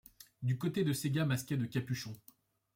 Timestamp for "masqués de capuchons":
1.27-2.17